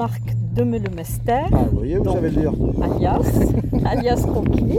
[0.00, 0.22] Marc
[0.54, 1.42] Demelemester.
[1.52, 2.52] Ah, vous voyez, vous Donc, savez le dire.
[2.82, 3.52] alias,
[3.84, 4.78] alias Rocky.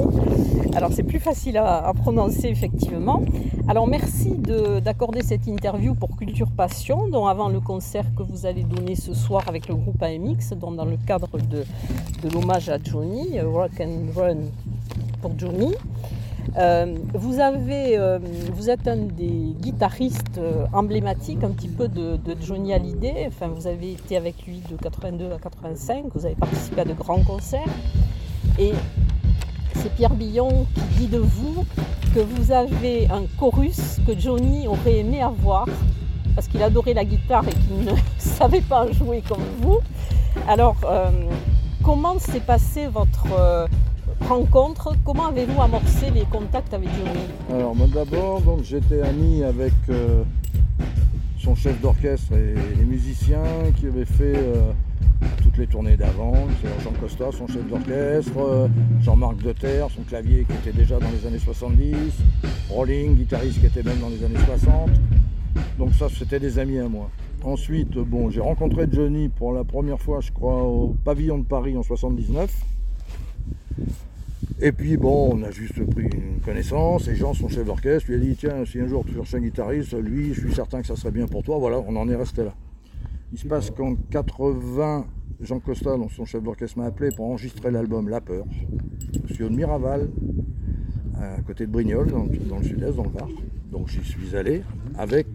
[0.73, 3.21] Alors c'est plus facile à, à prononcer effectivement.
[3.67, 8.47] Alors merci de- d'accorder cette interview pour Culture Passion, dont avant le concert que vous
[8.47, 11.65] allez donner ce soir avec le groupe AMX, dans le cadre de,
[12.23, 14.37] de l'hommage à Johnny, euh, Rock and Run
[15.21, 15.75] pour Johnny.
[16.57, 18.19] Euh, vous, avez, euh,
[18.53, 23.25] vous êtes un des guitaristes euh, emblématiques un petit peu de, de Johnny Hallyday.
[23.27, 26.05] Enfin, vous avez été avec lui de 82 à 85.
[26.13, 27.69] Vous avez participé à de grands concerts.
[28.59, 28.73] Et
[29.75, 31.65] c'est Pierre Billon qui dit de vous
[32.13, 35.65] que vous avez un chorus que Johnny aurait aimé avoir
[36.35, 39.79] parce qu'il adorait la guitare et qu'il ne savait pas jouer comme vous.
[40.47, 40.75] Alors,
[41.83, 43.27] comment s'est passée votre
[44.27, 50.23] rencontre Comment avez-vous amorcé les contacts avec Johnny Alors, moi d'abord, j'étais ami avec euh,
[51.37, 53.43] son chef d'orchestre et les musiciens
[53.77, 54.71] qui avaient fait euh,
[55.41, 56.33] toutes les tournées d'avant.
[56.83, 58.67] Jean Costa, son chef d'orchestre, euh,
[59.01, 61.95] Jean-Marc Deterre, son clavier qui était déjà dans les années 70,
[62.69, 64.89] Rolling, guitariste qui était même dans les années 60.
[65.77, 67.09] Donc ça, c'était des amis à moi.
[67.43, 71.75] Ensuite, bon, j'ai rencontré Johnny pour la première fois, je crois, au pavillon de Paris
[71.75, 72.51] en 79.
[74.59, 78.15] Et puis bon, on a juste pris une connaissance, et Jean, son chef d'orchestre, lui
[78.15, 80.87] a dit tiens, si un jour tu cherches un guitariste, lui, je suis certain que
[80.87, 81.57] ça serait bien pour toi.
[81.57, 82.53] Voilà, on en est resté là.
[83.33, 85.05] Il se passe qu'en 80,
[85.41, 88.45] Jean Costa, son chef d'orchestre, m'a appelé pour enregistrer l'album La Peur,
[89.33, 90.09] sur de Miraval,
[91.15, 93.29] à côté de Brignoles, dans, dans le sud-est, dans le Var.
[93.71, 94.63] Donc j'y suis allé
[94.97, 95.27] avec,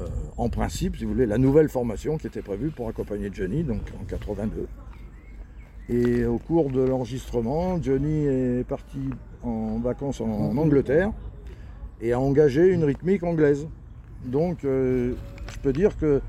[0.00, 0.06] euh,
[0.36, 3.82] en principe, si vous voulez, la nouvelle formation qui était prévue pour accompagner Johnny, donc
[4.00, 4.66] en 82.
[5.88, 8.98] Et au cours de l'enregistrement, Johnny est parti
[9.42, 11.12] en vacances en, Angleterre
[12.00, 13.68] et a engagé une rythmique anglaise.
[14.24, 15.14] Donc euh,
[15.52, 16.20] je peux dire que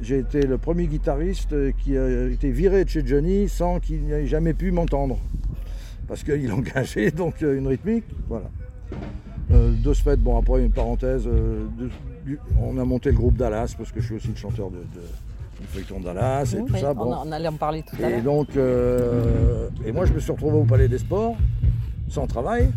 [0.00, 4.26] j'ai été le premier guitariste qui a été viré de chez Johnny sans qu'il n'ait
[4.26, 5.18] jamais pu m'entendre.
[6.08, 8.04] Parce qu'il engageait donc une rythmique.
[8.28, 8.50] Voilà.
[9.50, 11.66] Euh, de ce fait, bon après une parenthèse, euh,
[12.58, 14.78] on a monté le groupe Dallas parce que je suis aussi le chanteur de,
[15.62, 16.92] du feuilleton Dallas et tout ça.
[16.92, 17.14] on, Bon.
[17.24, 18.22] on allait en parler tout à Et l'heure.
[18.22, 21.36] donc, euh, et moi je me suis retrouvé au Palais des Sports,
[22.08, 22.70] sans travail.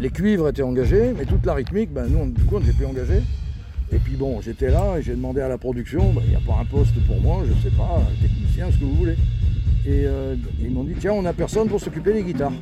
[0.00, 2.72] Les cuivres étaient engagés, mais toute la rythmique, ben, nous, on- du coup, on n'était
[2.72, 3.22] plus engagés.
[3.92, 6.40] Et puis bon, j'étais là et j'ai demandé à la production, ben, il n'y a
[6.40, 9.16] pas un poste pour moi, je sais pas, technicien, ce que vous voulez.
[9.86, 12.52] Et euh, ils m'ont dit, tiens, on n'a personne pour s'occuper des guitares.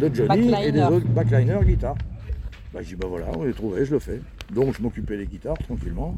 [0.00, 1.94] De Johnny et des autres backliner guitares.
[2.74, 4.20] Ben, j'ai dit, ben voilà, on les trouvé, je le fais.
[4.52, 6.14] Donc je m'occupais des guitares tranquillement.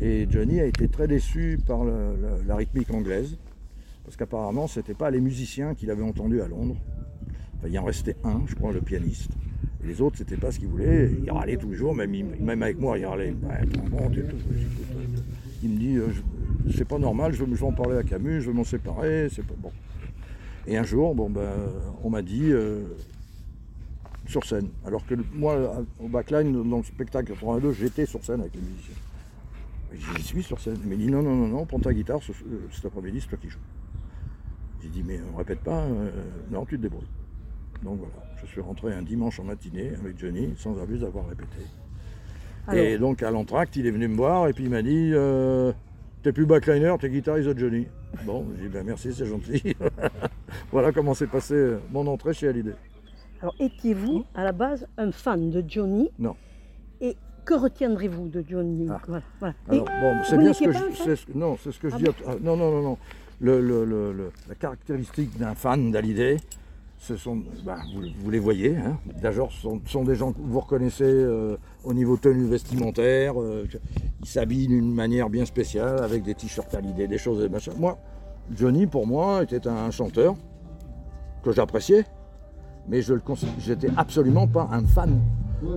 [0.00, 3.36] Et Johnny a été très déçu par la rythmique anglaise.
[4.04, 6.76] Parce qu'apparemment, ce n'était pas les musiciens qu'il avait entendus à Londres.
[7.56, 9.30] Enfin, il en restait un, je crois, le pianiste.
[9.82, 11.10] Les autres, c'était pas ce qu'ils voulaient.
[11.22, 13.34] Il râlait tous les jours, même, avec moi, il râlait.
[15.62, 16.08] Il me dit, euh,
[16.74, 19.28] c'est pas normal, je veux, en parler à Camus, je veux m'en séparer.
[20.66, 21.30] Et un jour, ben,
[22.02, 22.82] on m'a dit, euh,
[24.26, 24.68] sur scène.
[24.86, 28.94] Alors que moi, au backline, dans le spectacle 82, j'étais sur scène avec les musiciens.
[29.96, 30.76] J'y suis sur scène.
[30.82, 33.28] Il m'a dit, non, non, non, non, prends ta guitare, ce- euh, cet après-midi, c'est
[33.28, 33.58] toi qui joues.
[34.82, 36.10] J'ai dit, mais on répète pas, euh,
[36.50, 37.08] non, tu te débrouilles.
[37.82, 41.58] Donc voilà, je suis rentré un dimanche en matinée avec Johnny, sans abus d'avoir répété.
[42.72, 45.72] Et donc à l'entracte, il est venu me voir et puis il m'a dit, euh,
[46.22, 47.86] t'es plus backliner, t'es guitariste de Johnny.
[48.24, 49.76] Bon, j'ai dit, ben merci, c'est gentil.
[50.72, 52.74] voilà comment s'est passé euh, mon entrée chez Hallyday.
[53.42, 56.08] Alors, étiez-vous à la base un fan de Johnny?
[56.18, 56.36] Non.
[57.44, 59.00] Que retiendrez-vous de Johnny Ah.
[59.06, 59.54] Voilà, voilà.
[59.70, 61.98] Et Alors, bon, c'est bien ce que je, ce non, c'est ce que je Ah
[61.98, 62.06] dis.
[62.08, 62.98] à- ah, non, non, non, non.
[63.40, 66.38] Le, le- le- le- la caractéristique d'un fan d'Hallyday,
[66.98, 70.38] ce sont, bah, vous, vous les voyez, hein, d'abord, ce sont, sont des gens que
[70.40, 73.38] vous reconnaissez euh, au niveau tenue vestimentaire.
[73.38, 73.66] euh,
[74.22, 77.46] ils s'habillent d'une manière bien spéciale avec des t-shirts Hallyday, des choses.
[77.78, 77.98] Moi,
[78.56, 80.34] Johnny, pour moi, était un chanteur
[81.42, 82.06] que j'appréciais,
[82.88, 83.14] mais je
[83.58, 85.20] j'étais absolument pas un fan.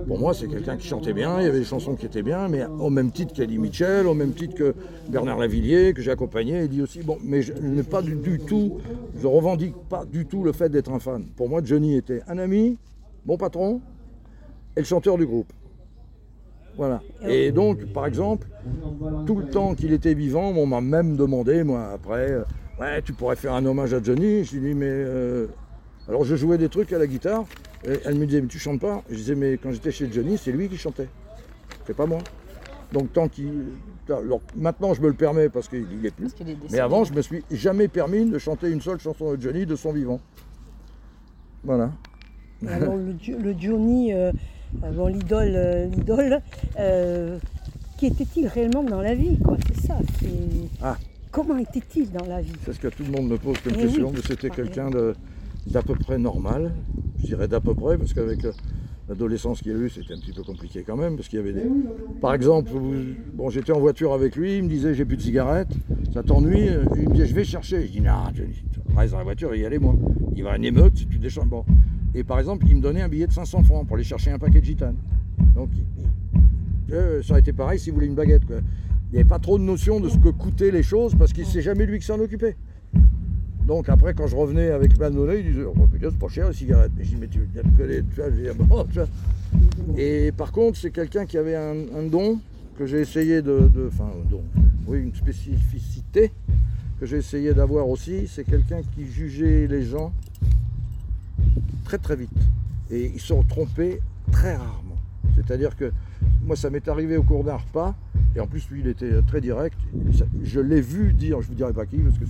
[0.06, 2.48] Pour moi, c'est quelqu'un qui chantait bien, il y avait des chansons qui étaient bien,
[2.48, 4.74] mais au même titre qu'Eddie Mitchell, au même titre que
[5.08, 8.78] Bernard Lavillier, que j'ai accompagné, il dit aussi, bon, mais je n'ai pas du, tout,
[9.20, 11.24] je revendique pas du tout le fait d'être un fan.
[11.36, 12.78] Pour moi, Johnny était un ami,
[13.24, 13.80] bon patron,
[14.76, 15.52] et le chanteur du groupe.
[16.76, 17.02] Voilà.
[17.26, 18.46] Et donc, par exemple,
[19.26, 22.44] tout le temps qu'il était vivant, on m'a même demandé, moi, après, euh,
[22.80, 24.44] ouais, tu pourrais faire un hommage à Johnny?
[24.44, 24.86] Je lui dis, mais.
[24.88, 25.46] euh,
[26.08, 27.44] Alors, je jouais des trucs à la guitare,
[27.84, 30.36] et elle me disait, mais tu chantes pas Je disais, mais quand j'étais chez Johnny,
[30.38, 31.08] c'est lui qui chantait.
[31.86, 32.18] C'est pas moi.
[32.92, 33.66] Donc, tant qu'il.
[34.08, 36.24] Alors, maintenant, je me le permets parce qu'il n'y est plus.
[36.24, 36.56] Parce qu'il est.
[36.72, 39.76] Mais avant, je me suis jamais permis de chanter une seule chanson de Johnny de
[39.76, 40.20] son vivant.
[41.64, 41.90] Voilà.
[42.66, 44.32] Alors, le, Jo- le Johnny, euh,
[44.92, 46.40] bon, l'idole, euh, l'idole,
[46.78, 47.38] euh,
[47.98, 49.56] qui était-il réellement dans la vie quoi?
[49.68, 49.98] C'est ça.
[50.20, 50.28] c'est-
[50.82, 50.96] Ah.
[51.30, 52.52] Comment était-il dans la vie?
[52.64, 54.12] C'est ce que tout le monde me pose comme Eh question, oui.
[54.16, 55.14] mais c'était Ah, quelqu'un de-
[55.68, 56.72] d'à peu près normal.
[57.18, 58.52] Je dirais d'à peu près, parce qu'avec euh,
[59.08, 61.52] l'adolescence qu'il a eue, c'était un petit peu compliqué quand même, parce qu'il y avait
[61.52, 61.68] des...
[62.20, 62.70] Par exemple,
[63.34, 65.72] bon, j'étais en voiture avec lui, il me disait j'ai plus de cigarettes,
[66.12, 67.86] ça t'ennuie Euh, Il me disait je vais chercher.
[67.86, 68.62] Je dis non, Johnny,
[68.96, 69.94] reste dans la voiture et y allez moi.
[70.36, 71.48] Il va à une émeute, si tu déchantes.
[71.48, 71.64] Bon.
[72.14, 74.38] Et par exemple, il me donnait un billet de 500 francs pour aller chercher un
[74.38, 74.96] paquet de gitane.
[75.54, 75.70] Donc
[76.92, 78.46] euh, ça aurait été pareil s'il voulait une baguette.
[78.46, 78.56] Quoi.
[79.10, 81.46] Il n'y avait pas trop de notion de ce que coûtaient les choses parce qu'il
[81.46, 82.56] sait jamais lui qui s'en occupait.
[83.68, 86.28] Donc après, quand je revenais avec plein de monnaie, il disait Oh putain, c'est pas
[86.28, 86.90] cher les cigarettes.
[86.96, 88.86] Mais je dis Mais tu viens de coller, tu vois, je dis, Ah bon.
[89.98, 91.74] Et par contre, c'est quelqu'un qui avait un,
[92.10, 92.40] don
[92.78, 93.68] que j'ai essayé de.
[93.68, 94.42] de- Enfin, un don,
[94.86, 96.32] oui, une spécificité
[96.98, 98.26] que j'ai essayé d'avoir aussi.
[98.26, 100.14] C'est quelqu'un qui jugeait les gens
[101.84, 102.30] très très vite.
[102.90, 104.00] Et ils sont trompés
[104.32, 104.87] très rarement.
[105.46, 105.92] C'est-à-dire que
[106.44, 107.94] moi, ça m'est arrivé au cours d'un repas,
[108.34, 109.78] et en plus, lui, il était très direct.
[110.42, 112.24] Je l'ai vu dire, je vous dirai pas qui, parce que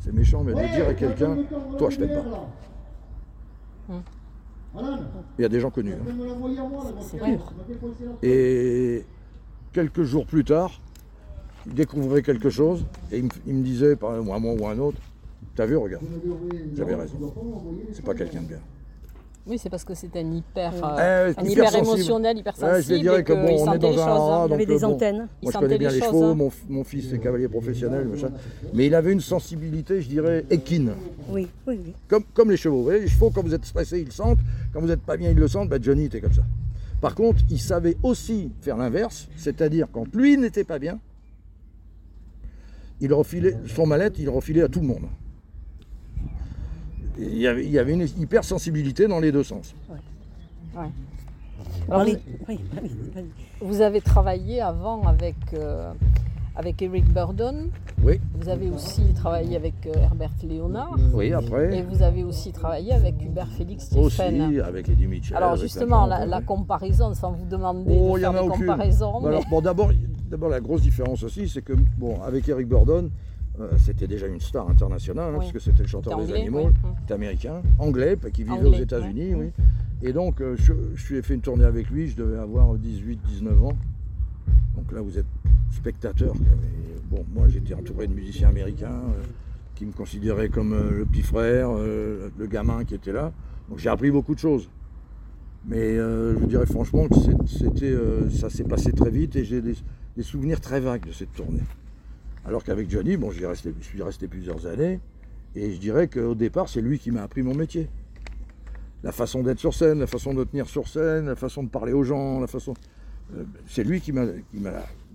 [0.00, 1.36] c'est méchant, mais de dire à quelqu'un,
[1.78, 2.48] toi, je t'aime pas.
[5.38, 5.92] Il y a des gens connus.
[5.94, 6.04] hein.
[8.22, 9.04] Et
[9.72, 10.80] quelques jours plus tard,
[11.66, 14.66] il découvrait quelque chose, et il me, il me disait, par exemple, un moi ou
[14.66, 14.98] un autre,
[15.56, 16.04] t'as vu, regarde,
[16.76, 17.14] j'avais raison.
[17.92, 18.58] C'est pas quelqu'un de bien.
[19.50, 22.76] Oui, c'est parce que c'est un hyper, Eh, euh, un hyper émotionnel, hyper Ouais, je
[22.76, 22.94] sensible.
[22.94, 24.30] vais dire et que bon, on est sentait dans les un choses.
[24.30, 24.46] hein.
[24.46, 25.14] Il y avait donc, des euh, bon, antennes.
[25.16, 26.50] Il Moi, je sentait connais bien les les choses, chevaux, hein.
[26.68, 28.30] mon, fils est cavalier professionnel, machin.
[28.72, 30.92] mais il avait une sensibilité, je dirais, équine.
[31.28, 31.92] Oui, oui, oui.
[32.06, 32.76] Comme, comme les chevaux.
[32.78, 34.38] Vous voyez, les chevaux, quand vous êtes stressé, ils le sentent.
[34.72, 35.68] Quand vous n'êtes pas bien, ils le sentent.
[35.68, 36.42] Bah, Johnny était comme ça.
[37.00, 41.00] Par contre, il savait aussi faire l'inverse, c'est-à-dire quand lui n'était pas bien,
[43.00, 45.06] il refilait son mallette, il refilait à tout le monde.
[47.20, 49.74] Et Il y avait, il y avait une hypersensibilité dans les deux sens.
[51.90, 52.18] Alors, vous, les-
[52.48, 53.24] oui, vas-y, vas-y.
[53.60, 55.92] vous avez travaillé avant avec, euh,
[56.56, 57.68] avec Eric Burdon.
[58.02, 60.94] Oui, Vous avez aussi travaillé avec euh, Herbert Léonard.
[61.12, 64.60] oui, Et après, vous avez aussi travaillé avec Hubert Félix aussi Stéphane.
[64.60, 65.36] avec Eddie Mitchell.
[65.36, 68.44] Alors avec justement, la, comparaison, sans vous demander Oh, de il y en faire a
[68.44, 68.66] des aucune.
[68.66, 69.90] comparaisons, mais alors, bon, d'abord,
[70.30, 73.08] d'abord, la grosse différence aussi, c'est que, bon, avec Eric Burdon, euh,
[73.78, 75.46] c'était déjà une star internationale, hein, Oui.
[75.50, 77.12] puisque c'était le chanteur des anglais, animaux, oui.
[77.14, 79.50] américain, anglais, qui vivait Anglais, aux États-Unis, oui.
[80.02, 82.74] Et donc, euh, je, je lui ai fait une tournée avec lui, je devais avoir
[82.76, 83.76] 18-19 ans.
[84.76, 85.26] Donc là, vous êtes
[85.72, 86.34] spectateur.
[87.10, 89.22] bon, moi, j'étais entouré de musiciens américains euh,
[89.74, 93.32] qui me considéraient comme euh, le petit frère, euh, le gamin qui était là.
[93.68, 94.68] Donc j'ai appris beaucoup de choses.
[95.66, 97.14] Mais euh, je vous dirais franchement que
[97.46, 99.74] c'était, euh, ça s'est passé très vite et j'ai des,
[100.16, 101.60] des souvenirs très vagues de cette tournée.
[102.46, 105.00] Alors qu'avec Johnny, je suis resté plusieurs années
[105.54, 107.88] et je dirais qu'au départ, c'est lui qui m'a appris mon métier.
[109.02, 111.92] La façon d'être sur scène, la façon de tenir sur scène, la façon de parler
[111.92, 112.74] aux gens, la façon.
[113.34, 114.26] euh, c'est lui qui m'a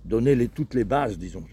[0.04, 1.44] donné toutes les bases, disons.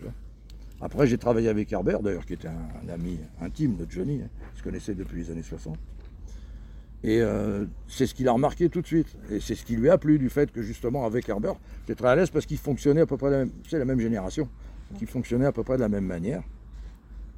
[0.82, 4.22] Après, j'ai travaillé avec Herbert, d'ailleurs, qui était un, ami intime de Johnny.
[4.24, 4.30] hein.
[4.54, 5.78] Il se connaissait depuis les années 60.
[7.04, 9.16] Et euh, c'est ce qu'il a remarqué tout de suite.
[9.30, 12.10] Et c'est ce qui lui a plu du fait que justement avec Herbert, j'étais très
[12.10, 14.50] à l'aise parce qu'il fonctionnait à peu près la même génération,
[14.98, 16.44] qui fonctionnait à peu près de la même manière.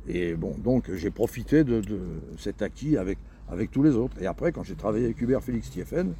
[0.08, 2.00] Et bon, donc j'ai profité de, de
[2.38, 3.18] cet acquis avec,
[3.50, 4.22] avec tous les autres.
[4.22, 6.14] Et après, quand j'ai travaillé avec Hubert Félix Thieffen,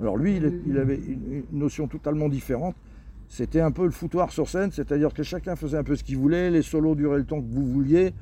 [0.00, 2.74] alors lui, il, est- il avait une, une notion totalement différente.
[3.28, 6.16] C'était un peu le foutoir sur scène, c'est-à-dire que chacun faisait un peu ce qu'il
[6.18, 8.12] voulait, les solos duraient le temps que vous vouliez,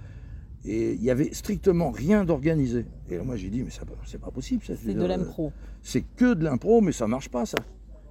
[0.65, 2.85] et il n'y avait strictement rien d'organisé.
[3.11, 4.63] Et moi j'ai dit, mais ça, c'est pas possible.
[4.65, 5.53] c'est de l'impro.
[5.83, 7.59] c'est que de l'impro, mais ça marche pas ça.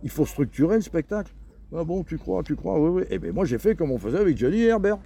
[0.04, 1.32] Il faut structurer le spectacle.
[1.76, 3.04] Ah bon, tu crois, tu crois, oui, oui.
[3.12, 4.98] Et bien moi j'ai fait comme on faisait avec Johnny Herbert.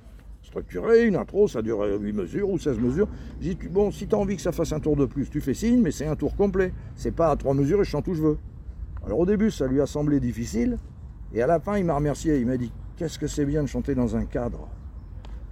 [0.41, 3.07] Structuré, une intro, ça dure 8 mesures ou 16 mesures.
[3.41, 5.39] J'ai dit, bon, si tu as envie que ça fasse un tour de plus, tu
[5.39, 6.73] fais signe, mais c'est un tour complet.
[6.95, 8.37] C'est pas à 3 mesures et je chante où je veux.
[9.05, 10.77] Alors au début, ça lui a semblé difficile.
[11.33, 12.39] Et à la fin, il m'a remercié.
[12.39, 14.69] Il m'a dit, qu'est-ce que c'est bien de chanter dans un cadre?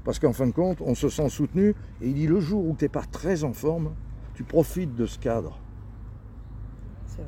[0.04, 1.70] Parce qu'en fin de compte, on se sent soutenu.
[2.02, 3.92] Et il dit, le jour où tu n'es pas très en forme,
[4.34, 5.60] tu profites de ce cadre.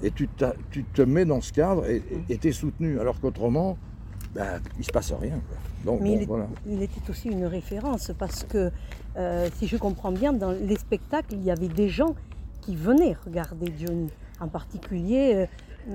[0.02, 2.02] Et tu, te mets dans ce cadre et
[2.38, 3.00] tu es soutenu.
[3.00, 3.78] Alors qu'autrement,
[4.34, 5.40] ben, il se passe rien.
[5.86, 6.48] Donc Mais bon, il, est- voilà.
[6.68, 8.72] il était aussi une référence parce que,
[9.18, 12.16] euh, si je comprends bien, dans les spectacles, il y avait des gens
[12.62, 14.10] qui venaient regarder Johnny.
[14.40, 15.46] En particulier, euh,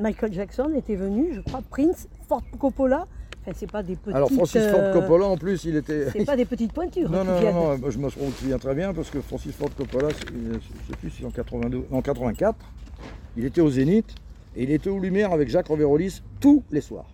[0.01, 3.07] Michael Jackson était venu, je crois, Prince, Ford Coppola.
[3.43, 4.15] Enfin, c'est pas des petites.
[4.15, 6.11] Alors Francis Ford euh, Coppola en plus, il était...
[6.11, 7.09] C'est pas des petites pointures.
[7.11, 10.09] Non, qui non, non, non, je me souviens très bien parce que Francis Ford Coppola,
[10.11, 12.57] c'est- je ne sais plus si en 82, en 84,
[13.39, 14.15] il était au Zénith
[14.57, 17.09] et il était aux Lumières avec Jacques Roverolis tous les soirs.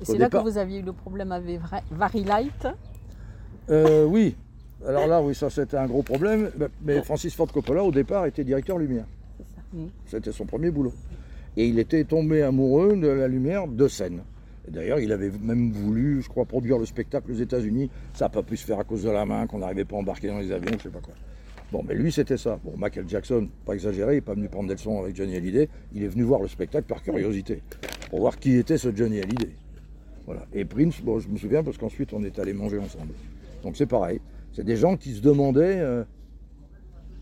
[0.00, 1.60] Et c'est là départ- que vous aviez eu le problème avec
[1.90, 2.68] Varilight.
[3.70, 4.36] Euh, oui,
[4.86, 6.50] alors là, oui, ça c'était un gros problème.
[6.82, 9.06] Mais- Francis Ford Coppola, au départ, était directeur lumière.
[10.06, 10.92] C'était son premier boulot.
[11.56, 14.22] Et il était tombé amoureux de la lumière de scène.
[14.68, 17.90] D'ailleurs, il avait même voulu, je crois, produire le spectacle aux États-Unis.
[18.14, 19.98] Ça n'a pas pu se faire à cause de la main, qu'on n'arrivait pas à
[19.98, 21.14] embarquer dans les avions, je sais pas quoi.
[21.74, 22.60] Bon, mais lui, c'était ça.
[22.62, 25.68] Bon, Michael Jackson, pas exagéré, il n'est pas venu prendre des leçons avec Johnny Hallyday.
[25.92, 27.64] Il est venu voir le spectacle par curiosité,
[28.10, 29.50] pour voir qui était ce Johnny Hallyday.
[30.24, 30.46] Voilà.
[30.52, 33.12] Et Prince, bon, je me souviens parce qu'ensuite on est allé manger ensemble.
[33.64, 34.20] Donc c'est pareil.
[34.52, 36.04] C'est des gens qui se demandaient euh,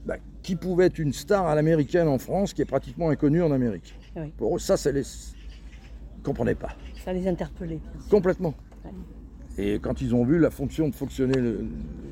[0.05, 3.53] bah, qui pouvait être une star à l'américaine en France qui est pratiquement inconnue en
[3.53, 3.99] Amérique.
[4.17, 4.35] Oui.
[4.37, 5.01] Pour eux, ça, c'est les.
[5.01, 6.77] Ils comprenaient pas.
[7.03, 7.81] Ça les interpellait.
[8.11, 8.53] Complètement.
[9.57, 11.65] Et quand ils ont vu la fonction de fonctionner le,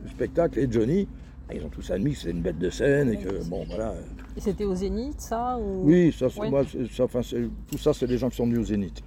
[0.04, 1.06] le spectacle et Johnny,
[1.54, 3.94] ils ont tous admis que c'est une bête de scène et que, bon, voilà.
[4.36, 5.82] Et c'était au Zénith, ça ou...
[5.86, 6.50] Oui, ça, c'est- Ouais.
[6.50, 9.02] moi, c'est- ça, enfin, c'est- tout ça, c'est des gens qui sont venus au Zénith.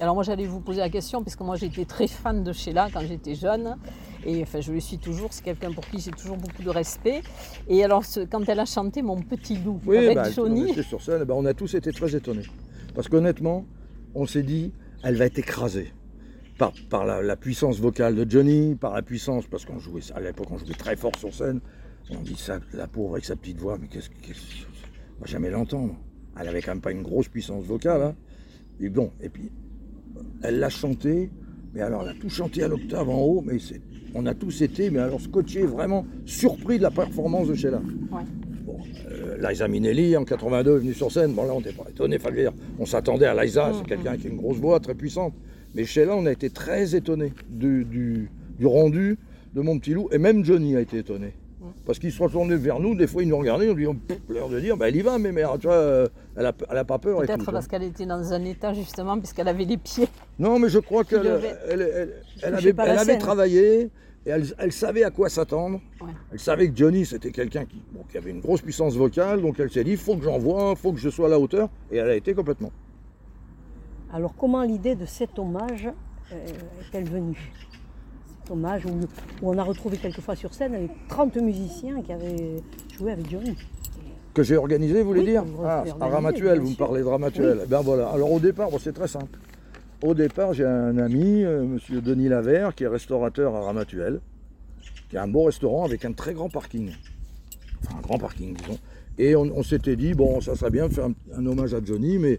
[0.00, 2.86] Alors moi j'allais vous poser la question parce que moi j'étais très fan de Sheila
[2.92, 3.74] quand j'étais jeune
[4.24, 7.20] et enfin je le suis toujours, c'est quelqu'un pour qui j'ai toujours beaucoup de respect.
[7.68, 10.70] Et alors ce- quand elle a chanté Mon petit loup Oui, avec bah, on Johnny,
[10.70, 12.44] était sur scène, bah, on a tous été très étonnés.
[12.94, 13.64] Parce qu'honnêtement,
[14.14, 15.92] on s'est dit, elle va être écrasée.
[16.58, 20.20] Par, par la, la puissance vocale de Johnny, par la puissance, parce qu'on jouait, à
[20.20, 21.60] l'époque, on jouait très fort sur scène.
[22.10, 24.14] On dit ça, la pauvre avec sa petite voix, mais qu'est-ce que.
[25.18, 25.94] On va jamais l'entendre.
[26.40, 28.02] Elle avait quand même pas une grosse puissance vocale.
[28.02, 28.14] hein.
[28.80, 29.50] Et bon, et puis,
[30.42, 31.30] elle l'a chanté,
[31.74, 33.80] mais alors elle a tout chanté à l'octave en haut, mais c'est-
[34.14, 37.78] on a tous été, mais alors scotchés, vraiment surpris de la performance de Sheila.
[38.10, 38.22] Ouais.
[38.64, 38.78] Bon,
[39.10, 41.34] euh, Liza Minnelli en 82 est venue sur scène.
[41.34, 42.18] Bon là on n'était pas étonné,
[42.78, 45.34] on s'attendait à Liza, c'est quelqu'un qui a une grosse voix, très puissante.
[45.74, 49.18] Mais Sheila, on a été très étonné du, du- du rendu
[49.54, 51.32] de mon petit loup, et même Johnny a été étonné.
[51.84, 53.86] Parce qu'il se retournait vers nous, des fois il nous regardait, on lui
[54.28, 56.06] l'air de dire, bah, elle y va, mais mère, tu vois, euh,
[56.36, 59.48] elle a, elle a pas peur peut-être parce qu'elle était dans un état justement puisqu'elle
[59.48, 60.08] avait les pieds.
[60.38, 62.72] Non, mais je crois qu'elle devait- elle, elle- elle touchait avait,
[63.18, 63.80] travaillé
[64.26, 65.80] et elle, elle savait à quoi s'attendre.
[66.00, 66.12] Ouais.
[66.32, 69.58] Elle savait que Johnny, c'était quelqu'un qui, bon, qui avait une grosse puissance vocale, donc
[69.58, 71.68] elle s'est dit, il faut que j'envoie, il faut que je sois à la hauteur,
[71.90, 72.70] et elle a été complètement.
[74.12, 75.88] Alors, comment l'idée de cet hommage
[76.32, 76.46] euh,
[76.80, 77.52] est-elle venue?
[78.42, 78.90] Cet hommage où,
[79.42, 82.56] où on a retrouvé quelquefois sur scène avec 30 musiciens qui avaient
[82.96, 83.54] joué avec Johnny.
[84.32, 85.44] Que j'ai organisé, vous voulez Oui, dire?
[85.64, 87.60] Ah, à Ramatuel, vous me parlez de Ramatuel.
[87.68, 89.38] Ben voilà, alors au départ, bon, c'est très simple.
[90.02, 94.20] Au départ, j'ai un ami, euh, monsieur Denis Lavert, qui est restaurateur à Ramatuel,
[95.10, 96.92] qui a un beau restaurant avec un très grand parking.
[97.84, 98.78] Enfin, un grand parking, disons.
[99.18, 101.84] Et on, on s'était dit, bon, ça serait bien de faire un, un hommage à
[101.84, 102.38] Johnny, mais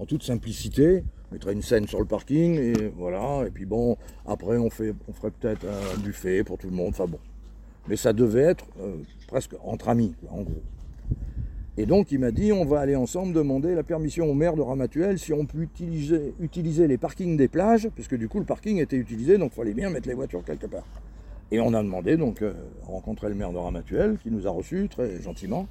[0.00, 1.04] en toute simplicité.
[1.30, 3.46] On mettrait une scène sur le parking, et voilà.
[3.46, 6.88] Et puis bon, après, on, fait, on ferait peut-être un buffet pour tout le monde.
[6.88, 7.18] Enfin bon.
[7.88, 8.96] Mais ça devait être euh,
[9.28, 10.62] presque entre amis, en gros.
[11.76, 14.60] Et donc il m'a dit on va aller ensemble demander la permission au maire de
[14.60, 18.78] Ramatuel si on peut utiliser, utiliser les parkings des plages, puisque du coup le parking
[18.78, 20.84] était utilisé, donc il fallait bien mettre les voitures quelque part.
[21.52, 22.52] Et on a demandé donc euh,
[22.82, 25.68] rencontrer le maire de Ramatuel, qui nous a reçus très gentiment.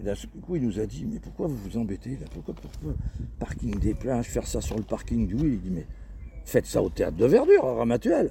[0.00, 2.26] Et d'un seul coup il nous a dit mais pourquoi vous vous embêtez là?
[2.32, 2.94] Pourquoi, pourquoi
[3.38, 5.86] parking des plages, faire ça sur le parking du oui Il dit mais
[6.44, 8.30] faites ça au théâtre de verdure à Ramatuel.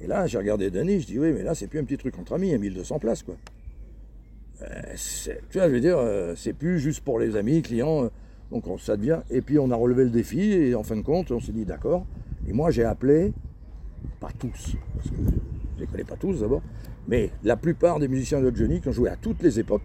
[0.00, 2.18] Et là j'ai regardé Denis, je dis oui mais là c'est plus un petit truc
[2.18, 3.36] entre amis, il y a 1200 places quoi.
[4.62, 4.66] Euh,
[5.50, 8.04] tu vois, je veux dire, euh, c'est plus juste pour les amis, clients.
[8.04, 8.08] euh,
[8.50, 9.20] donc on- ça devient.
[9.30, 11.64] Et puis on a relevé le défi et en fin de compte, on s'est dit
[11.64, 12.04] d'accord.
[12.48, 13.32] Et moi j'ai appelé,
[14.18, 15.16] pas tous, parce que
[15.76, 16.62] je les connais pas tous d'abord,
[17.06, 19.84] mais la plupart des musiciens de Johnny qui ont joué à toutes les époques.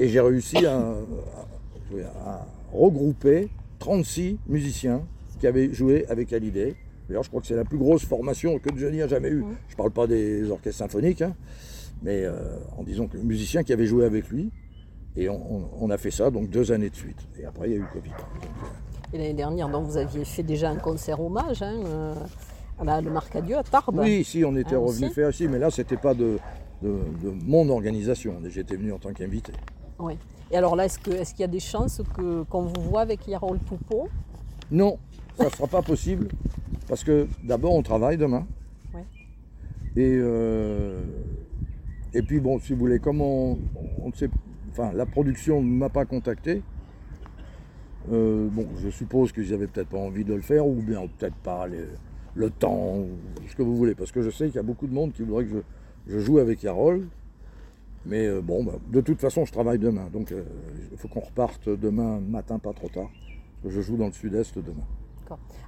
[0.00, 5.02] Et j'ai réussi à, à- à regrouper 36 musiciens
[5.38, 6.74] qui avaient joué avec Hallyday.
[7.08, 9.44] D'ailleurs, je crois que c'est la plus grosse formation que Johnny a jamais eue.
[9.68, 11.34] Je parle pas des orchestres symphoniques, hein,
[12.02, 12.32] mais euh,
[12.78, 14.50] en disant que musiciens qui avaient joué avec lui.
[15.16, 17.18] Et on, on- on a fait ça donc deux années de suite.
[17.38, 18.10] Et après, il y a eu le Covid.
[19.12, 22.14] Et l'année dernière, donc, vous aviez fait déjà un concert hommage hein, euh,
[22.78, 23.98] à la- le Marcadieu à Tarbes.
[24.00, 26.38] Oui, si, on était Ah, revenu aussi faire ici, mais là, c'était pas de,
[26.80, 26.90] de,
[27.22, 28.36] de mon organisation.
[28.48, 29.52] J'étais venu en tant qu'invité.
[30.00, 30.16] Ouais.
[30.50, 32.02] Et alors là, est-ce qu'il y a des chances
[32.48, 34.08] qu'on vous voit avec Yarol Poupeau?
[34.70, 34.98] Non,
[35.36, 36.28] ça ne sera pas possible
[36.88, 38.46] parce que d'abord on travaille demain.
[38.94, 39.04] Ouais.
[39.96, 41.02] Et, euh,
[42.12, 43.58] et puis bon, si vous voulez, comme on,
[44.02, 44.28] on sait,
[44.72, 46.62] enfin, la production ne m'a pas contacté.
[48.10, 51.36] Euh, bon, je suppose qu'ils n'avaient peut-être pas envie de le faire, ou bien peut-être
[51.36, 51.66] pas
[52.34, 53.08] le temps, ou
[53.48, 55.22] ce que vous voulez, parce que je sais qu'il y a beaucoup de monde qui
[55.22, 55.62] voudrait que
[56.08, 57.06] je, joue avec Yarol.
[58.06, 60.42] Mais euh, bon, bah, de toute façon, je travaille demain, donc euh,
[60.90, 63.10] il faut qu'on reparte demain matin, pas trop tard.
[63.64, 64.86] Je joue dans le sud-est demain.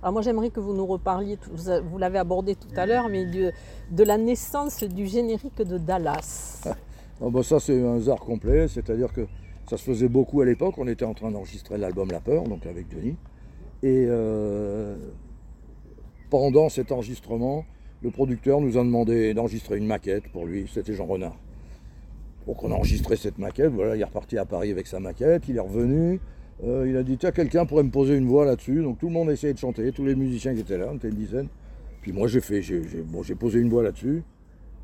[0.03, 3.53] Alors moi j'aimerais que vous nous reparliez, vous l'avez abordé tout à l'heure, mais de,
[3.93, 6.65] de, la naissance du générique de Dallas.
[7.25, 9.29] Ah, bah, ça c'est un hasard complet, c'est-à-dire que
[9.71, 12.67] ça se faisait beaucoup à l'époque, on était en train d'enregistrer l'album La Peur, donc
[12.67, 13.15] avec Johnny.
[13.85, 14.97] Et euh,
[16.31, 17.65] pendant cet enregistrement,
[18.03, 21.37] le producteur nous a demandé d'enregistrer une maquette pour lui, c'était Jean Renard.
[22.47, 25.49] Donc on a enregistré cette maquette, voilà, il est reparti à Paris avec sa maquette,
[25.49, 26.21] il est revenu,
[26.65, 28.83] euh, il a dit, tiens, quelqu'un pourrait me poser une voix là-dessus.
[28.83, 30.97] Donc tout le monde a essayé de chanter, tous les musiciens qui étaient là, on
[30.97, 31.49] était une dizaine.
[32.01, 32.83] Puis moi, j'ai fait, j'ai,
[33.39, 34.25] posé une voix là-dessus.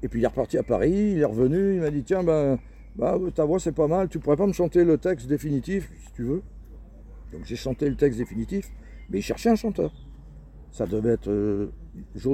[0.02, 2.58] Et puis il est reparti à Paris, il est revenu, il m'a dit, tiens, ben,
[2.94, 6.12] bah, ta voix c'est pas mal, tu pourrais pas me chanter le texte définitif, si
[6.12, 6.42] tu veux.
[7.32, 8.70] Donc j'ai chanté le texte définitif,
[9.10, 9.92] mais il cherchait un chanteur.
[10.70, 11.70] Ça devait être euh,
[12.14, 12.28] je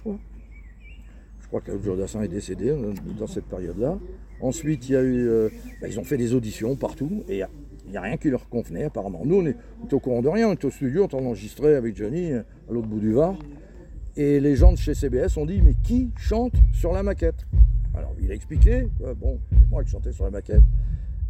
[0.00, 0.18] crois.
[1.40, 3.98] Je crois que Joe Dassin est décédé euh, dans cette période-là.
[4.40, 5.28] Ensuite, il y a eu,
[5.80, 7.42] bah, ils ont fait des auditions partout, et
[7.86, 9.22] il n'y a rien qui leur convenait apparemment.
[9.24, 9.56] Nous, on est,
[9.92, 12.88] au courant de rien, on est au studio, on est enregistré avec Johnny à l'autre
[12.88, 13.34] bout du Var.
[14.16, 17.46] Et les gens de chez CBS ont dit, mais qui chante sur la maquette?
[17.94, 18.88] Alors il a expliqué,
[19.18, 20.62] bon, c'est moi qui chantais sur la maquette.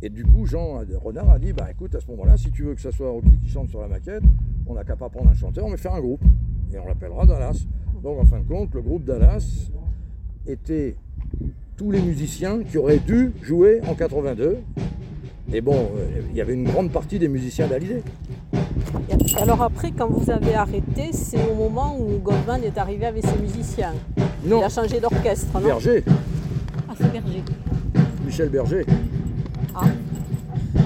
[0.02, 2.74] Et du coup, Jean Renard a dit, bah écoute, à ce moment-là, si tu veux
[2.74, 4.22] que ça soit Rocky qui chante sur la maquette,
[4.66, 6.20] on n'a qu'à pas prendre un chanteur, mais faire un groupe.
[6.72, 7.64] Et on l'appellera Dallas.
[8.02, 9.70] Donc en fin de compte, le groupe Dallas
[10.46, 10.96] était
[11.76, 14.58] tous les musiciens qui auraient dû jouer en 82
[15.52, 18.02] et bon, euh, il y avait une grande partie des musiciens d'Alidé.
[19.40, 23.38] Alors après, quand vous avez arrêté, c'est au moment où Goldman est arrivé avec ses
[23.38, 23.92] musiciens.
[24.44, 24.60] Non.
[24.60, 25.60] Il a changé d'orchestre, non?
[25.60, 26.02] Berger.
[26.88, 27.44] Ah, c'est Berger.
[28.24, 28.84] Michel Berger.
[29.74, 29.84] Ah.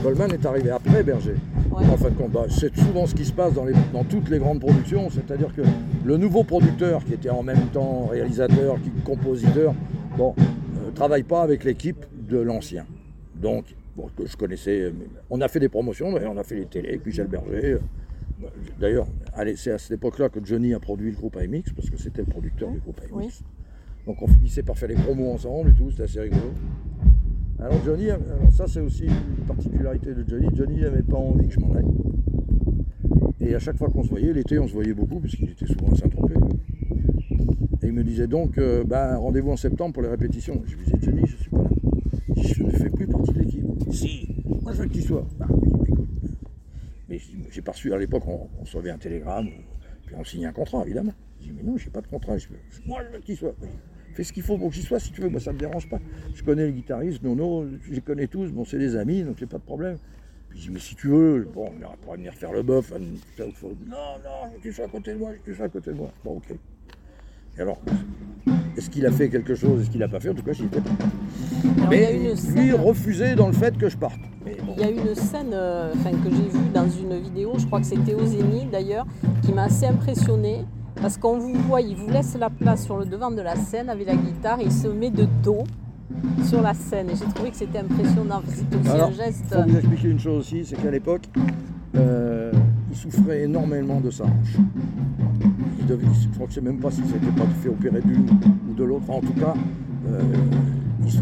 [0.03, 1.37] Goldman est arrivé après Berger.
[1.73, 4.39] En fin de compte, bah, c'est souvent ce qui se passe dans, dans toutes les
[4.39, 5.63] grandes productions, c'est-à-dire que
[6.05, 9.73] le nouveau producteur, qui était en même temps réalisateur, qui compositeur,
[10.19, 10.35] bon,
[11.01, 12.85] travaille pas avec l'équipe de l'ancien.
[13.35, 13.65] Donc,
[14.19, 14.93] que je connaissais.
[15.31, 17.79] On a fait des promotions, on a fait les télés avec Michel Berger.
[18.79, 19.07] D'ailleurs,
[19.57, 22.27] c'est à cette époque-là que Johnny a produit le groupe AMX, parce que c'était le
[22.27, 23.43] producteur du groupe AMX.
[24.05, 26.53] Donc on finissait par faire les promos ensemble et tout, c'était assez rigolo.
[27.59, 28.09] Alors Johnny,
[28.53, 31.85] ça c'est aussi une particularité de Johnny, Johnny n'avait pas envie que je m'en aille.
[33.41, 35.93] Et à chaque fois qu'on se voyait, l'été on se voyait beaucoup, puisqu'il était souvent
[35.93, 36.35] à Saint-Tropez.
[37.83, 40.63] Et il me disait donc, euh, bah, rendez-vous en septembre pour les répétitions.
[40.67, 41.71] Je lui disais, Johnny, je suis pas là.
[42.37, 43.65] Je ne fais plus partie de l'équipe.
[43.91, 44.29] Si,
[44.63, 45.27] moi je veux qu'il soit.
[45.39, 45.47] Bah
[45.87, 46.09] écoute.
[47.09, 47.19] Mais
[47.51, 49.49] j'ai pas reçu à l'époque, on, recevait un télégramme,
[50.07, 51.13] puis on signait un contrat, évidemment.
[51.41, 52.37] Je dis, mais non, j'ai pas de contrat.
[52.87, 53.55] moi je veux qu'il soit.
[54.15, 55.99] Fais ce qu'il faut pour qu'il soit si tu veux, moi ça me dérange pas.
[56.35, 59.47] Je connais le guitariste, Nono, je les connais tous, bon c'est des amis, donc j'ai
[59.47, 59.99] pas de problème.
[60.51, 62.93] Puis je dis, mais si tu veux, bon, on pourrait venir faire le bof.
[62.93, 63.09] Non, non,
[64.49, 65.97] je veux qu'il soit à côté de moi, je veux qu'il soit à côté de
[65.97, 66.13] moi.
[66.25, 66.57] Bon, ok.
[67.61, 67.79] Alors,
[68.77, 70.31] est-ce qu'il a fait quelque chose Est-ce qu'il n'a pas fait?
[70.31, 70.91] En tout cas, j'y étais pas.
[71.91, 74.19] Mais lui refusait dans le fait que je parte.
[74.47, 77.87] Il y a une scène euh, que j'ai vue dans une vidéo, je crois que
[77.87, 79.07] c'était au Zénith d'ailleurs,
[79.43, 80.65] qui m'a assez impressionné.
[81.03, 83.91] Parce qu'on vous voit, il vous laisse la place sur le devant de la scène
[83.91, 85.65] avec la guitare et il se met de dos
[86.45, 87.11] sur la scène.
[87.11, 88.43] Et j'ai trouvé que c'était impressionnant.
[88.49, 89.45] C'était aussi un geste.
[89.51, 91.23] Il faut vous expliquer une chose aussi, c'est qu'à l'époque,
[91.97, 92.53] euh,
[92.91, 94.57] il souffrait énormément de sa hanche.
[95.81, 98.27] Il je ne sais même pas s'il s'était pas fait opérer d'une
[98.69, 99.11] ou de l'autre.
[99.11, 99.55] en tout cas,
[100.09, 100.23] euh,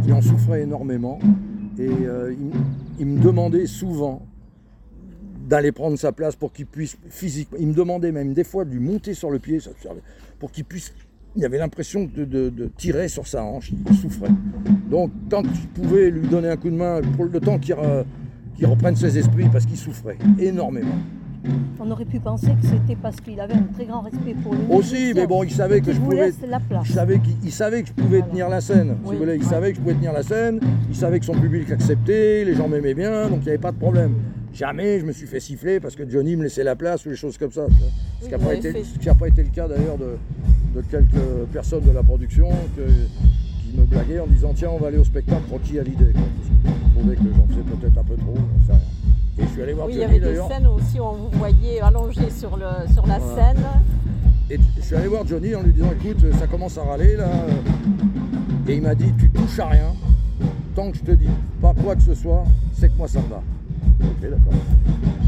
[0.06, 1.18] il, en souffrait énormément.
[1.78, 2.34] Et euh,
[2.98, 4.26] il, me demandait souvent
[5.48, 7.58] d'aller prendre sa place pour qu'il puisse physiquement.
[7.60, 9.58] Il me demandait même des fois de lui monter sur le pied,
[10.38, 10.92] pour qu'il puisse.
[11.36, 14.30] Il avait l'impression de, tirer sur sa hanche, il souffrait.
[14.90, 17.74] Donc, quand je pouvais lui donner un coup de main pour le temps qu'il
[18.66, 20.96] reprenne ses esprits, parce qu'il souffrait énormément.
[21.80, 24.60] On aurait pu penser que c'était parce qu'il avait un très grand respect pour lui.
[24.70, 26.32] Aussi, mais bon, il savait que je pouvais.
[26.48, 26.86] La place.
[26.88, 28.96] Il savait qu'il savait que je pouvais tenir la scène.
[29.10, 30.60] il savait que je pouvais tenir la scène.
[30.88, 33.72] Il savait que son public acceptait, les gens m'aimaient bien, donc il n'y avait pas
[33.72, 34.14] de problème.
[34.52, 37.16] Jamais je me suis fait siffler parce que Johnny me laissait la place ou des
[37.16, 37.66] choses comme ça.
[38.20, 40.16] Ce qui n'a pas, été, pas été le cas d'ailleurs de,
[40.90, 45.04] quelques personnes de la production qui me blaguaient en disant tiens on va aller au
[45.04, 46.12] spectacle Rocky à l'idée.
[46.12, 48.34] Je trouvais que j'en faisais peut-être un peu trop,
[48.66, 48.74] ça
[49.38, 51.30] et je suis allé voir oui, il y avait des scènes aussi où on vous
[51.38, 53.64] voyait allongé sur, le, sur la scène.
[54.50, 57.28] Et je suis allé voir Johnny en lui disant écoute, ça commence à râler là.
[58.66, 59.92] Et il m'a dit tu touches à rien.
[60.74, 61.28] Tant que je te dis
[61.60, 63.42] pas quoi que ce soit, c'est que moi ça me va.
[64.00, 64.52] Ok, d'accord.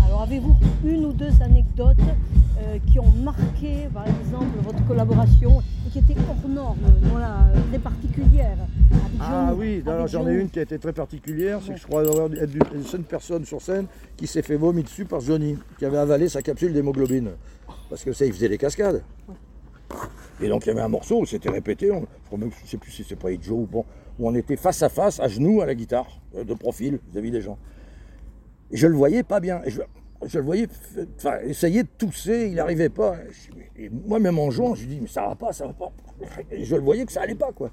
[0.06, 1.96] Alors avez-vous une ou deux anecdotes
[2.62, 8.58] euh, qui ont marqué, par exemple, votre collaboration qui étaient hors normes, voilà, très particulières
[8.92, 12.02] avec Ah oui, j'en ai une qui a été très particulière, c'est que je crois
[12.02, 15.84] avoir être une seule personne sur scène qui s'est fait vomir dessus par Johnny, qui
[15.84, 17.30] avait avalé sa capsule d'hémoglobine.
[17.88, 19.02] Parce que ça, il faisait des cascades.
[20.40, 23.04] Et donc il y avait un morceau c'était répété, on, je je sais plus si
[23.04, 23.84] c'est pas Joe ou bon,
[24.18, 27.30] où on était face à face, à genoux à la guitare, euh, de profil vis-à-vis
[27.32, 27.58] des gens.
[28.70, 29.60] Et je le voyais pas bien.
[29.64, 29.80] Et je,
[30.24, 30.66] je le voyais
[31.16, 33.14] enfin, essayer de tousser, il n'arrivait pas.
[33.16, 35.34] Et je dis, mais- et moi même en jouant, je lui dis mais ça va
[35.34, 35.92] pas, ça va pas.
[36.50, 37.70] Et je le voyais que ça allait pas quoi.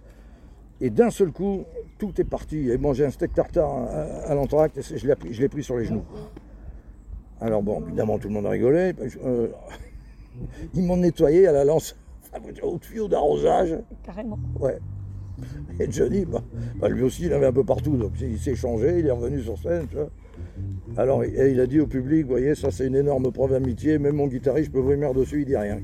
[0.79, 1.63] Et d'un seul coup,
[1.97, 2.63] tout est parti.
[2.63, 5.63] Il mangé un steak tartare à, à l'entracte et je l'ai pris, je l'ai pris
[5.63, 6.05] sur les genoux.
[7.41, 8.93] Alors bon, évidemment, tout le monde a rigolé.
[9.23, 9.47] Euh,
[10.73, 11.95] ils m'ont nettoyé à la lance,
[12.63, 13.77] au tuyau d'arrosage.
[14.03, 14.37] Carrément.
[14.59, 14.77] Ouais.
[15.79, 16.41] Et Johnny, bah,
[16.79, 17.97] bah, lui aussi, il avait un peu partout.
[17.97, 19.87] Donc il s'est changé, il est revenu sur scène.
[19.87, 20.09] Tu vois.
[20.97, 23.51] Alors il, et il a dit au public, vous voyez, ça c'est une énorme preuve
[23.51, 23.99] d'amitié.
[23.99, 25.77] Même mon guitariste, je peux vomir dessus, il dit rien.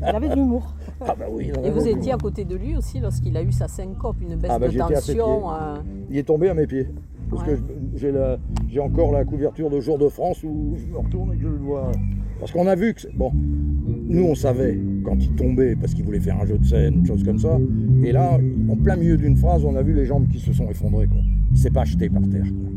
[0.00, 0.74] Il avait de l'humour.
[1.00, 1.52] ah bah oui.
[1.64, 4.50] Et vous étiez à côté de lui aussi lorsqu'il a eu sa syncope, une baisse
[4.52, 5.52] Ah bah, de à tension.
[5.52, 5.76] euh,
[6.10, 6.88] Il est tombé à mes pieds.
[7.32, 7.56] Parce Ouais.
[7.56, 11.42] que j'ai encore la couverture de Jour de France où je me retourne et que
[11.42, 11.90] je le vois.
[12.38, 13.02] Parce qu'on a vu que.
[13.16, 16.94] Bon, nous on savait quand il tombait parce qu'il voulait faire un jeu de scène,
[16.98, 17.58] une chose comme ça.
[18.04, 20.68] Et là, en plein milieu d'une phrase, on a vu les jambes qui se sont
[20.68, 21.06] effondrées.
[21.06, 21.20] Quoi.
[21.52, 22.42] Il s'est pas acheté par terre.
[22.44, 22.70] quoi.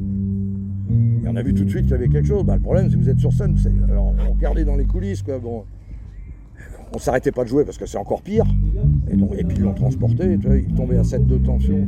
[1.24, 2.44] Et on a vu tout de suite qu'il y avait quelque chose.
[2.46, 3.58] Bah, le problème, c'est que vous êtes sur scène.
[3.58, 5.24] c'est- Alors, on regardait dans les coulisses.
[5.24, 5.40] Quoi.
[5.40, 5.64] Bon,
[6.94, 8.46] on s'arrêtait pas de jouer parce que c'est encore pire.
[9.12, 10.38] Et, donc, et puis ils l'ont transporté.
[10.38, 11.88] Tu vois, il tombait à 7 de tension.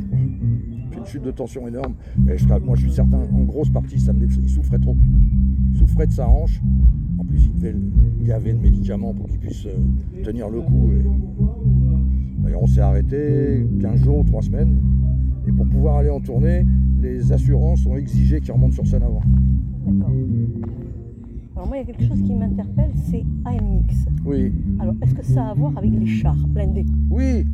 [0.98, 1.94] Une chute de tension énorme.
[2.18, 4.96] Mais je- moi, je suis certain, en grosse partie, ça me, il souffrait trop.
[5.72, 6.60] Il souffrait de sa hanche.
[7.18, 7.76] En plus, il devait
[8.24, 10.90] gaver de médicaments pour qu'il puisse euh, tenir le coup.
[10.92, 11.04] Et...
[12.60, 14.80] On s'est arrêté 15 jours ou 3 semaines.
[15.46, 16.66] Et pour pouvoir aller en tournée,
[17.00, 19.20] les assurances ont exigé qu'il remonte sur scène avant.
[21.58, 24.06] Alors moi, il y a quelque chose qui m'interpelle, c'est AMX.
[24.24, 26.86] Oui, Alors, est-ce que ça a à voir avec les chars blindés?
[27.10, 27.46] Oui,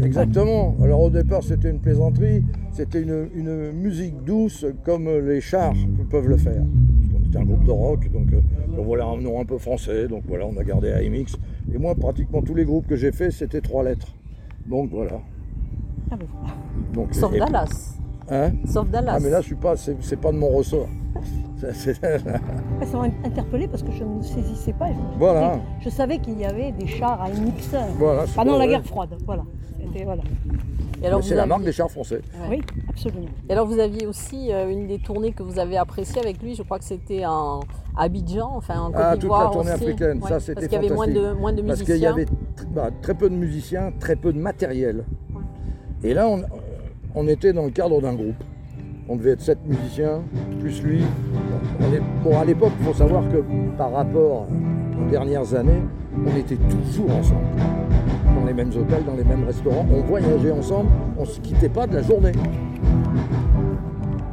[0.00, 0.76] exactement.
[0.80, 5.74] Alors au départ, c'était une plaisanterie, c'était une, une musique douce comme les chars
[6.08, 6.62] peuvent le faire.
[6.62, 8.40] Parce qu'on était un groupe de rock, donc euh,
[8.78, 11.36] on voulait un nom un peu français, donc voilà, on a gardé AMX.
[11.74, 14.14] Et moi, pratiquement tous les groupes que j'ai fait, c'était trois lettres.
[14.68, 15.20] Donc voilà.
[16.12, 16.54] Ah voilà.
[16.94, 17.98] Donc, Sauf et- Dallas.
[18.30, 18.52] Hein?
[18.66, 19.14] Sauf Dallas.
[19.16, 20.86] Ah mais là, je suis pas, c'est pas de mon ressort.
[21.70, 24.88] Ça m'a interpellé parce que je ne saisissais pas.
[24.88, 25.60] Je, Voilà.
[25.90, 29.16] savais qu'il y avait des chars AMX voilà, c'est pendant la guerre froide.
[29.26, 29.44] Voilà.
[30.04, 30.22] Voilà.
[31.02, 32.20] Et alors, C'est la marque des chars français.
[32.48, 32.58] Ouais.
[32.58, 33.26] Oui, absolument.
[33.48, 36.54] Et alors vous aviez aussi euh, une des tournées que vous avez appréciées avec lui,
[36.54, 37.60] je crois que c'était en
[37.96, 39.84] Abidjan, enfin en Côte Ah, toute la d'Ivoire tournée aussi.
[39.84, 41.28] africaine, Ouais, ça c'était Parce qu'il y avait moins fantastique.
[41.28, 41.94] de, moins de Parce musiciens.
[41.94, 42.26] qu'il y avait
[42.74, 45.04] bah, très peu de musiciens, très peu de matériel.
[46.04, 46.42] Et là, on,
[47.16, 48.42] on était dans le cadre d'un groupe.
[49.08, 50.22] On devait être sept musiciens,
[50.60, 51.02] plus lui.
[52.22, 53.42] Bon, à l'époque, il faut savoir que
[53.76, 54.46] par rapport
[55.00, 55.82] aux dernières années,
[56.24, 57.46] on était toujours ensemble.
[58.34, 59.86] Dans les mêmes hôtels, dans les mêmes restaurants.
[59.92, 60.88] On voyageait ensemble,
[61.18, 62.32] on ne se quittait pas de la journée.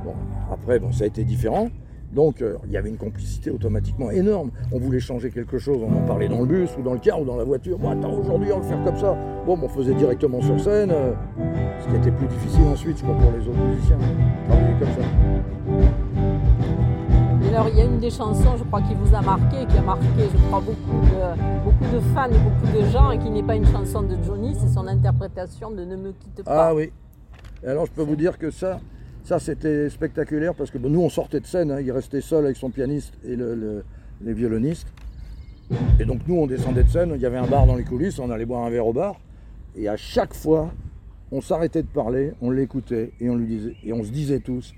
[0.06, 0.14] Bon,
[0.52, 1.70] après, bon, ça a été différent.
[2.14, 4.50] Donc, euh, il y avait une complicité automatiquement énorme.
[4.72, 7.22] On voulait changer quelque chose, on en parlait dans le bus ou dans le car
[7.22, 7.78] ou dans la voiture.
[7.78, 9.16] Bon, attends, aujourd'hui, on va le faire comme ça.
[9.46, 10.92] Bon, on faisait directement sur scène.
[10.92, 11.14] euh,
[11.82, 13.98] ce qui était plus difficile ensuite, je crois, pour les autres musiciens.
[14.48, 15.02] Travailler comme ça.
[17.44, 19.78] Et alors il y a une des chansons, je crois, qui vous a marqué, qui
[19.78, 23.30] a marqué, je crois, beaucoup de, beaucoup de fans et beaucoup de gens, et qui
[23.30, 26.68] n'est pas une chanson de Johnny, c'est son interprétation de Ne me quitte pas.
[26.70, 26.92] Ah oui.
[27.64, 28.80] Et alors, je peux vous dire que ça,
[29.30, 31.70] ça c'était spectaculaire parce que nous, on sortait de scène.
[31.70, 33.84] hein, il restait seul avec son pianiste et le- le-
[34.24, 34.88] les violonistes.
[36.00, 37.12] Et donc, nous, on descendait de scène.
[37.16, 38.18] Il y avait un bar dans les coulisses.
[38.18, 39.20] On allait boire un verre au bar.
[39.76, 40.74] Et à chaque fois,
[41.32, 44.74] on s'arrêtait de parler, on l'écoutait et on lui disait, et on se disait tous,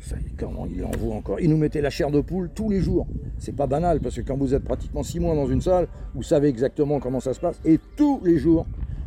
[0.00, 1.40] ça y est, comment il en vaut encore?
[1.40, 3.06] Il nous mettait la chair de poule tous les jours.
[3.38, 6.22] C'est pas banal parce que quand vous êtes pratiquement six mois dans une salle, vous
[6.22, 7.58] savez exactement comment ça se passe.
[7.64, 8.66] Et tous les jours,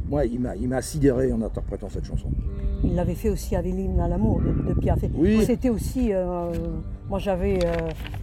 [0.09, 2.27] moi, il m'a, il m'a sidéré en interprétant cette chanson.
[2.83, 4.99] Il l'avait fait aussi avec l'hymne à l'amour de, de Piaf.
[5.15, 5.43] Oui.
[5.45, 6.11] C'était aussi.
[6.13, 6.51] euh,
[7.09, 7.71] moi, j'avais euh,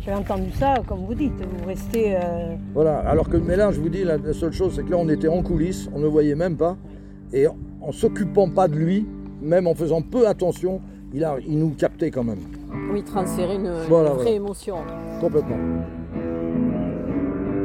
[0.05, 1.33] j'avais entendu ça, comme vous dites.
[1.61, 2.17] Vous restez.
[2.17, 4.91] euh, Voilà, alors que mais là, je vous dis, la, la seule chose, c'est que
[4.91, 6.77] là, on était en coulisses, on ne voyait même pas,
[7.33, 9.07] et en, en s'occupant pas de lui,
[9.41, 10.81] même en faisant peu attention,
[11.15, 12.39] il, a, il nous captait quand même,
[12.93, 14.29] Oui, transférer une, vraie voilà.
[14.31, 14.77] émotion.
[15.21, 15.57] complètement.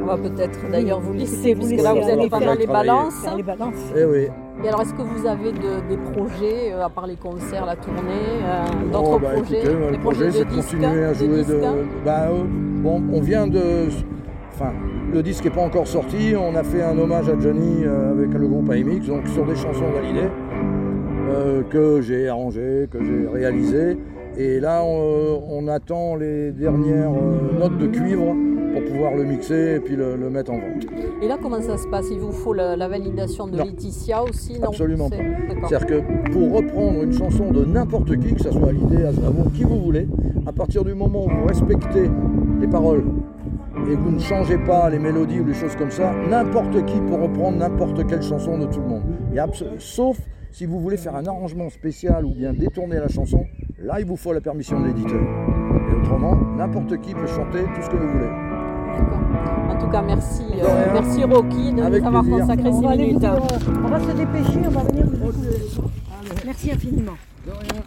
[0.03, 3.15] On va peut-être d'ailleurs vous laisser, puisque là vous pendant faire les balances.
[3.23, 3.93] faire les balances.
[3.97, 4.27] Eh oui.
[4.63, 7.75] Et alors, est-ce que vous avez de- des projets, euh, à part les concerts, la
[7.75, 8.01] tournée,
[8.43, 11.59] euh, d'autres bah, projets écoutez, le projet, c'est de continuer à jouer de.
[12.05, 12.43] Bah, euh,
[12.83, 13.87] bon, on vient de.
[14.53, 14.71] Enfin,
[15.11, 16.33] le disque n'est pas encore sorti.
[16.37, 19.55] On a fait un hommage à Johnny euh, avec le groupe AMX, donc sur des
[19.55, 20.29] chansons validées
[21.31, 23.97] euh, que j'ai arrangées, que j'ai réalisées.
[24.37, 28.35] Et là, on, on attend les dernières euh, notes de cuivre
[28.73, 30.85] pour pouvoir le mixer et puis le, le mettre en vente.
[31.21, 32.07] Et là, comment ça se passe?
[32.11, 33.63] Il vous faut la, la validation de Non.
[33.65, 34.69] Laetitia aussi non?
[34.69, 35.15] Absolument pas.
[35.69, 39.63] C'est-à-dire que pour reprendre une chanson de n'importe qui, que ce soit Hallyday, Aznavour, qui
[39.63, 40.07] vous voulez,
[40.45, 42.09] à partir du moment où vous respectez
[42.59, 43.03] les paroles
[43.75, 46.99] et que vous ne changez pas les mélodies ou les choses comme ça, n'importe qui
[46.99, 49.03] peut reprendre n'importe quelle chanson de tout le monde.
[49.77, 50.17] Sauf
[50.51, 53.45] si vous voulez faire un arrangement spécial ou bien détourner la chanson,
[53.79, 55.21] là il vous faut la permission de l'éditeur.
[55.91, 58.29] Et autrement, n'importe qui peut chanter tout ce que vous voulez.
[59.69, 62.39] En tout cas, merci, euh, merci Rocky de Avec nous avoir plaisir.
[62.41, 63.21] consacré On aller minutes.
[63.23, 66.45] vous- on va se dépêcher, on va venir vous écouter.
[66.45, 67.11] Merci infiniment.
[67.45, 67.81] De rien.